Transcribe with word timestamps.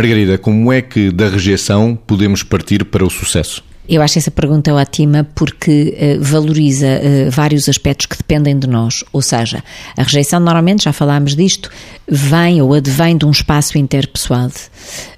Margarida, 0.00 0.38
como 0.38 0.72
é 0.72 0.80
que 0.80 1.10
da 1.10 1.28
rejeição 1.28 1.94
podemos 1.94 2.42
partir 2.42 2.86
para 2.86 3.04
o 3.04 3.10
sucesso? 3.10 3.62
Eu 3.86 4.00
acho 4.00 4.18
essa 4.18 4.30
pergunta 4.30 4.72
ótima 4.72 5.28
porque 5.34 5.94
uh, 5.94 6.24
valoriza 6.24 6.86
uh, 6.86 7.30
vários 7.30 7.68
aspectos 7.68 8.06
que 8.06 8.16
dependem 8.16 8.58
de 8.58 8.66
nós. 8.66 9.04
Ou 9.12 9.20
seja, 9.20 9.62
a 9.94 10.02
rejeição, 10.02 10.40
normalmente, 10.40 10.84
já 10.84 10.92
falámos 10.94 11.36
disto, 11.36 11.70
vem 12.08 12.62
ou 12.62 12.72
advém 12.72 13.14
de 13.14 13.26
um 13.26 13.30
espaço 13.30 13.76
interpessoal. 13.76 14.50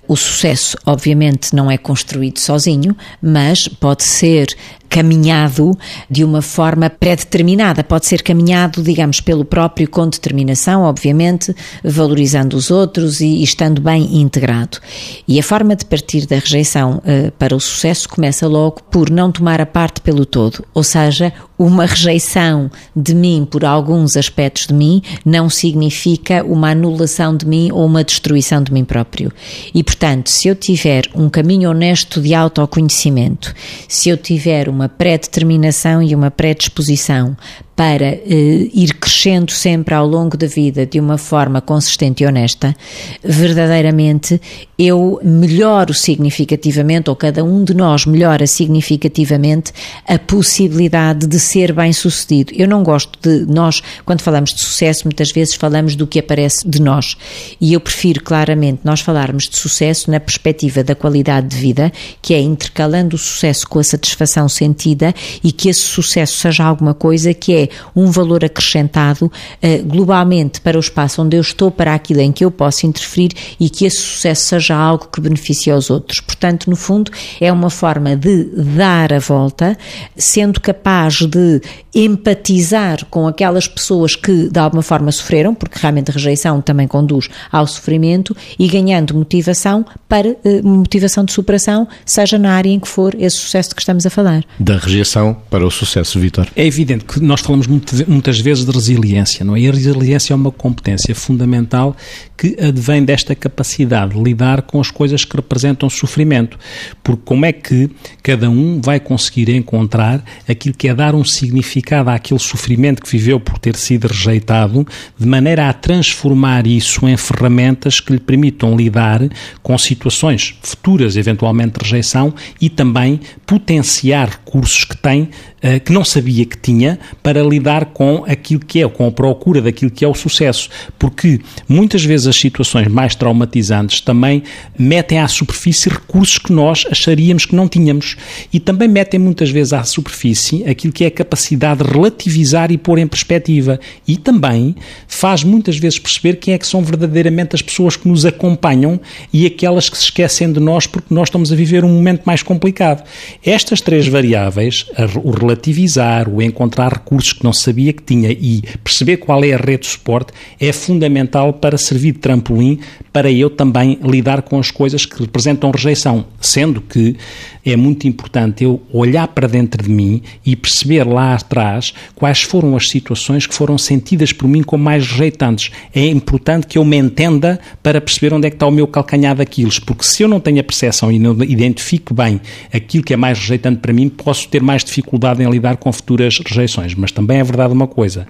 O 0.08 0.16
sucesso, 0.16 0.76
obviamente, 0.84 1.54
não 1.54 1.70
é 1.70 1.78
construído 1.78 2.40
sozinho, 2.40 2.96
mas 3.22 3.68
pode 3.68 4.02
ser 4.02 4.48
caminhado 4.92 5.76
de 6.10 6.22
uma 6.22 6.42
forma 6.42 6.90
pré-determinada, 6.90 7.82
pode 7.82 8.04
ser 8.04 8.22
caminhado, 8.22 8.82
digamos, 8.82 9.22
pelo 9.22 9.42
próprio 9.42 9.88
com 9.88 10.06
determinação, 10.06 10.82
obviamente, 10.82 11.56
valorizando 11.82 12.58
os 12.58 12.70
outros 12.70 13.22
e, 13.22 13.42
estando 13.42 13.80
bem 13.80 14.20
integrado. 14.20 14.78
E 15.26 15.40
a 15.40 15.42
forma 15.42 15.74
de 15.74 15.86
partir 15.86 16.26
da 16.26 16.36
rejeição 16.36 16.98
uh, 16.98 17.32
para 17.38 17.56
o 17.56 17.60
sucesso 17.60 18.06
começa 18.06 18.46
logo 18.46 18.82
por 18.90 19.08
não 19.08 19.32
tomar 19.32 19.62
a 19.62 19.66
parte 19.66 20.02
pelo 20.02 20.26
todo, 20.26 20.62
ou 20.74 20.82
seja, 20.82 21.32
uma 21.62 21.86
rejeição 21.86 22.70
de 22.94 23.14
mim 23.14 23.46
por 23.48 23.64
alguns 23.64 24.16
aspectos 24.16 24.66
de 24.66 24.74
mim 24.74 25.00
não 25.24 25.48
significa 25.48 26.44
uma 26.44 26.70
anulação 26.70 27.36
de 27.36 27.46
mim 27.46 27.70
ou 27.70 27.86
uma 27.86 28.02
destruição 28.02 28.62
de 28.62 28.72
mim 28.72 28.84
próprio. 28.84 29.32
E, 29.72 29.82
portanto, 29.84 30.28
se 30.28 30.48
eu 30.48 30.56
tiver 30.56 31.04
um 31.14 31.28
caminho 31.28 31.70
honesto 31.70 32.20
de 32.20 32.34
autoconhecimento, 32.34 33.54
se 33.88 34.08
eu 34.08 34.16
tiver 34.16 34.68
uma 34.68 34.81
pré-determinação 34.88 36.02
e 36.02 36.14
uma 36.14 36.30
predisposição 36.30 37.36
para 37.74 38.04
eh, 38.04 38.68
ir 38.72 38.94
crescendo 38.94 39.50
sempre 39.50 39.94
ao 39.94 40.06
longo 40.06 40.36
da 40.36 40.46
vida 40.46 40.84
de 40.84 41.00
uma 41.00 41.16
forma 41.16 41.60
consistente 41.60 42.22
e 42.22 42.26
honesta, 42.26 42.76
verdadeiramente 43.24 44.40
eu 44.78 45.20
melhoro 45.22 45.94
significativamente, 45.94 47.08
ou 47.08 47.16
cada 47.16 47.44
um 47.44 47.62
de 47.64 47.72
nós 47.72 48.04
melhora 48.04 48.46
significativamente 48.46 49.72
a 50.06 50.18
possibilidade 50.18 51.26
de 51.26 51.38
ser 51.38 51.72
bem 51.72 51.92
sucedido. 51.92 52.52
Eu 52.56 52.66
não 52.66 52.82
gosto 52.82 53.18
de 53.20 53.46
nós, 53.46 53.80
quando 54.04 54.22
falamos 54.22 54.52
de 54.52 54.60
sucesso, 54.60 55.04
muitas 55.04 55.30
vezes 55.30 55.54
falamos 55.54 55.94
do 55.94 56.06
que 56.06 56.18
aparece 56.18 56.68
de 56.68 56.82
nós. 56.82 57.16
E 57.60 57.72
eu 57.72 57.80
prefiro 57.80 58.22
claramente 58.22 58.80
nós 58.84 59.00
falarmos 59.00 59.48
de 59.48 59.56
sucesso 59.56 60.10
na 60.10 60.18
perspectiva 60.18 60.82
da 60.82 60.94
qualidade 60.94 61.48
de 61.48 61.56
vida, 61.56 61.92
que 62.20 62.34
é 62.34 62.40
intercalando 62.40 63.14
o 63.14 63.18
sucesso 63.18 63.68
com 63.68 63.78
a 63.78 63.84
satisfação 63.84 64.48
sentida 64.48 65.14
e 65.44 65.52
que 65.52 65.68
esse 65.68 65.80
sucesso 65.80 66.38
seja 66.38 66.64
alguma 66.64 66.92
coisa 66.92 67.32
que 67.32 67.54
é 67.54 67.61
um 67.94 68.10
valor 68.10 68.44
acrescentado 68.44 69.26
uh, 69.26 69.84
globalmente 69.84 70.60
para 70.60 70.76
o 70.76 70.80
espaço 70.80 71.22
onde 71.22 71.36
eu 71.36 71.40
estou, 71.40 71.70
para 71.70 71.94
aquilo 71.94 72.20
em 72.20 72.32
que 72.32 72.44
eu 72.44 72.50
posso 72.50 72.86
interferir 72.86 73.30
e 73.58 73.68
que 73.68 73.84
esse 73.84 73.98
sucesso 73.98 74.46
seja 74.46 74.74
algo 74.74 75.08
que 75.12 75.20
beneficie 75.20 75.72
aos 75.72 75.90
outros. 75.90 76.20
Portanto, 76.20 76.68
no 76.68 76.76
fundo, 76.76 77.10
é 77.40 77.52
uma 77.52 77.70
forma 77.70 78.16
de 78.16 78.44
dar 78.76 79.12
a 79.12 79.18
volta, 79.18 79.76
sendo 80.16 80.60
capaz 80.60 81.20
de 81.26 81.60
empatizar 81.94 83.04
com 83.10 83.26
aquelas 83.26 83.68
pessoas 83.68 84.16
que 84.16 84.48
de 84.48 84.58
alguma 84.58 84.82
forma 84.82 85.12
sofreram, 85.12 85.54
porque 85.54 85.78
realmente 85.78 86.10
a 86.10 86.14
rejeição 86.14 86.60
também 86.60 86.88
conduz 86.88 87.28
ao 87.50 87.66
sofrimento, 87.66 88.34
e 88.58 88.66
ganhando 88.66 89.14
motivação 89.14 89.84
para 90.08 90.28
uh, 90.28 90.36
motivação 90.64 91.24
de 91.24 91.32
superação, 91.32 91.86
seja 92.04 92.38
na 92.38 92.52
área 92.54 92.70
em 92.70 92.80
que 92.80 92.88
for 92.88 93.14
esse 93.18 93.36
sucesso 93.36 93.70
de 93.70 93.74
que 93.74 93.82
estamos 93.82 94.06
a 94.06 94.10
falar. 94.10 94.44
Da 94.58 94.76
rejeição 94.76 95.36
para 95.50 95.66
o 95.66 95.70
sucesso, 95.70 96.18
Vitor. 96.18 96.48
É 96.56 96.66
evidente 96.66 97.04
que 97.04 97.20
nós 97.20 97.42
falamos 97.52 97.66
muitas 98.06 98.40
vezes 98.40 98.64
de 98.64 98.70
resiliência, 98.70 99.44
não 99.44 99.54
é? 99.54 99.60
E 99.60 99.68
a 99.68 99.72
resiliência 99.72 100.32
é 100.32 100.36
uma 100.36 100.50
competência 100.50 101.14
fundamental 101.14 101.94
que 102.36 102.56
advém 102.58 103.04
desta 103.04 103.34
capacidade 103.34 104.14
de 104.14 104.22
lidar 104.22 104.62
com 104.62 104.80
as 104.80 104.90
coisas 104.90 105.24
que 105.24 105.36
representam 105.36 105.90
sofrimento. 105.90 106.58
Porque 107.02 107.22
como 107.24 107.44
é 107.44 107.52
que 107.52 107.90
cada 108.22 108.48
um 108.48 108.80
vai 108.80 108.98
conseguir 108.98 109.50
encontrar 109.50 110.24
aquilo 110.48 110.74
que 110.74 110.88
é 110.88 110.94
dar 110.94 111.14
um 111.14 111.24
significado 111.24 112.08
àquele 112.08 112.40
sofrimento 112.40 113.02
que 113.02 113.10
viveu 113.10 113.38
por 113.38 113.58
ter 113.58 113.76
sido 113.76 114.06
rejeitado, 114.06 114.86
de 115.18 115.26
maneira 115.26 115.68
a 115.68 115.72
transformar 115.72 116.66
isso 116.66 117.06
em 117.06 117.16
ferramentas 117.16 118.00
que 118.00 118.12
lhe 118.12 118.20
permitam 118.20 118.76
lidar 118.76 119.20
com 119.62 119.76
situações 119.76 120.54
futuras, 120.62 121.16
eventualmente 121.16 121.78
de 121.78 121.84
rejeição, 121.84 122.34
e 122.60 122.70
também 122.70 123.20
potenciar 123.46 124.30
recursos 124.30 124.84
que 124.84 124.96
tem, 124.96 125.28
eh, 125.62 125.78
que 125.78 125.92
não 125.92 126.04
sabia 126.04 126.44
que 126.44 126.58
tinha, 126.58 126.98
para 127.22 127.40
lidar 127.40 127.86
com 127.86 128.24
aquilo 128.26 128.60
que 128.60 128.82
é, 128.82 128.88
com 128.88 129.06
a 129.06 129.12
procura 129.12 129.62
daquilo 129.62 129.92
que 129.92 130.04
é 130.04 130.08
o 130.08 130.14
sucesso. 130.14 130.68
Porque 130.98 131.40
muitas 131.68 132.04
vezes 132.04 132.26
as 132.26 132.36
situações 132.36 132.88
mais 132.88 133.14
traumatizantes 133.14 134.00
também 134.00 134.42
metem 134.76 135.20
à 135.20 135.28
superfície 135.28 135.88
recursos 135.88 136.36
que 136.38 136.52
nós 136.52 136.84
acharíamos 136.90 137.46
que 137.46 137.54
não 137.54 137.68
tínhamos. 137.68 138.16
E 138.52 138.58
também 138.58 138.88
metem 138.88 139.20
muitas 139.20 139.50
vezes 139.50 139.72
à 139.72 139.84
superfície 139.84 140.64
aquilo 140.68 140.92
que 140.92 141.04
é 141.04 141.06
a 141.06 141.10
capacidade 141.12 141.84
de 141.84 141.90
relativizar 141.90 142.72
e 142.72 142.76
pôr 142.76 142.98
em 142.98 143.06
perspectiva. 143.06 143.78
E 144.06 144.16
também 144.16 144.74
faz 145.06 145.44
muitas 145.44 145.78
vezes 145.78 145.98
perceber 145.98 146.36
quem 146.36 146.54
é 146.54 146.58
que 146.58 146.66
são 146.66 146.82
verdadeiramente 146.82 147.54
as 147.54 147.62
pessoas 147.62 147.96
que 147.96 148.08
nos 148.08 148.26
acompanham 148.26 149.00
e 149.32 149.46
aquelas 149.46 149.88
que 149.88 149.96
se 149.96 150.04
esquecem 150.04 150.52
de 150.52 150.58
nós 150.58 150.88
porque 150.88 151.14
nós 151.14 151.28
estamos 151.28 151.52
a 151.52 151.54
viver 151.54 151.84
um 151.84 151.88
momento 151.88 152.22
mais 152.24 152.42
complicado. 152.42 153.04
Estas 153.44 153.80
três 153.80 154.08
variáveis, 154.08 154.86
o 155.22 155.30
relativizar, 155.52 156.28
o 156.28 156.40
encontrar 156.40 156.92
recursos 156.92 157.32
que 157.32 157.44
não 157.44 157.52
sabia 157.52 157.92
que 157.92 158.02
tinha 158.02 158.30
e 158.30 158.62
perceber 158.82 159.18
qual 159.18 159.44
é 159.44 159.52
a 159.52 159.56
rede 159.56 159.82
de 159.82 159.88
suporte, 159.88 160.32
é 160.58 160.72
fundamental 160.72 161.52
para 161.52 161.76
servir 161.76 162.12
de 162.12 162.18
trampolim 162.18 162.80
para 163.12 163.30
eu 163.30 163.50
também 163.50 163.98
lidar 164.02 164.42
com 164.42 164.58
as 164.58 164.70
coisas 164.70 165.04
que 165.04 165.20
representam 165.20 165.70
rejeição, 165.70 166.24
sendo 166.40 166.80
que 166.80 167.16
é 167.64 167.76
muito 167.76 168.08
importante 168.08 168.64
eu 168.64 168.80
olhar 168.92 169.28
para 169.28 169.46
dentro 169.46 169.82
de 169.82 169.90
mim 169.90 170.22
e 170.44 170.56
perceber 170.56 171.04
lá 171.04 171.34
atrás 171.34 171.92
quais 172.14 172.42
foram 172.42 172.74
as 172.74 172.88
situações 172.88 173.46
que 173.46 173.54
foram 173.54 173.76
sentidas 173.76 174.32
por 174.32 174.48
mim 174.48 174.62
como 174.62 174.82
mais 174.82 175.06
rejeitantes. 175.06 175.70
É 175.94 176.06
importante 176.06 176.66
que 176.66 176.78
eu 176.78 176.84
me 176.84 176.96
entenda 176.96 177.60
para 177.82 178.00
perceber 178.00 178.34
onde 178.34 178.46
é 178.46 178.50
que 178.50 178.56
está 178.56 178.66
o 178.66 178.70
meu 178.70 178.86
calcanhar 178.86 179.36
daquilo, 179.36 179.70
porque 179.86 180.04
se 180.04 180.22
eu 180.22 180.28
não 180.28 180.40
tenho 180.40 180.60
a 180.60 180.64
percepção 180.64 181.12
e 181.12 181.18
não 181.18 181.32
identifico 181.44 182.14
bem 182.14 182.40
aquilo 182.72 183.04
que 183.04 183.12
é 183.12 183.16
mais 183.16 183.38
rejeitante 183.38 183.80
para 183.80 183.92
mim, 183.92 184.08
posso 184.08 184.48
ter 184.48 184.62
mais 184.62 184.82
dificuldade 184.82 185.41
em 185.42 185.50
lidar 185.50 185.76
com 185.76 185.92
futuras 185.92 186.38
rejeições. 186.38 186.94
Mas 186.94 187.12
também 187.12 187.38
é 187.38 187.44
verdade 187.44 187.72
uma 187.72 187.86
coisa 187.86 188.26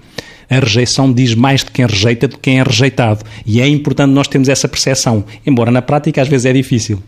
a 0.49 0.59
rejeição 0.59 1.11
diz 1.11 1.33
mais 1.33 1.63
de 1.63 1.71
quem 1.71 1.85
rejeita 1.85 2.27
do 2.27 2.35
que 2.35 2.41
quem 2.43 2.59
é 2.59 2.63
rejeitado. 2.63 3.23
E 3.45 3.61
é 3.61 3.67
importante 3.67 4.11
nós 4.11 4.27
termos 4.27 4.49
essa 4.49 4.67
percepção, 4.67 5.23
embora 5.45 5.71
na 5.71 5.81
prática 5.81 6.21
às 6.21 6.27
vezes 6.27 6.45
é 6.45 6.53
difícil. 6.53 7.01